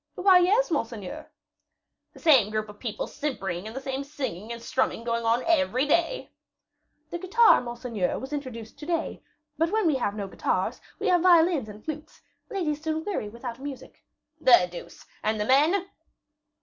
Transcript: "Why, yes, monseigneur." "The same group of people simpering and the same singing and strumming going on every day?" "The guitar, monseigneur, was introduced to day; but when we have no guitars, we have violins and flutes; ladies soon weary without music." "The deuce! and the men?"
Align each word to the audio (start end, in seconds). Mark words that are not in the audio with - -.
"Why, 0.15 0.39
yes, 0.39 0.71
monseigneur." 0.71 1.29
"The 2.13 2.19
same 2.19 2.49
group 2.49 2.69
of 2.69 2.79
people 2.79 3.05
simpering 3.05 3.67
and 3.67 3.75
the 3.75 3.79
same 3.79 4.03
singing 4.03 4.51
and 4.51 4.59
strumming 4.59 5.03
going 5.03 5.25
on 5.25 5.43
every 5.45 5.85
day?" 5.85 6.31
"The 7.11 7.19
guitar, 7.19 7.61
monseigneur, 7.61 8.17
was 8.17 8.33
introduced 8.33 8.79
to 8.79 8.87
day; 8.87 9.21
but 9.59 9.69
when 9.71 9.85
we 9.85 9.93
have 9.97 10.15
no 10.15 10.27
guitars, 10.27 10.81
we 10.97 11.05
have 11.09 11.21
violins 11.21 11.69
and 11.69 11.85
flutes; 11.85 12.19
ladies 12.49 12.81
soon 12.81 13.05
weary 13.05 13.29
without 13.29 13.59
music." 13.59 14.03
"The 14.39 14.67
deuce! 14.71 15.05
and 15.21 15.39
the 15.39 15.45
men?" 15.45 15.85